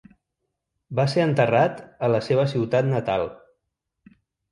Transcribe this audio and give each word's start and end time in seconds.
Va 0.99 1.03
ser 1.11 1.21
enterrat 1.25 1.83
a 2.07 2.09
la 2.13 2.21
seva 2.29 2.45
ciutat 2.55 2.89
natal. 2.95 3.27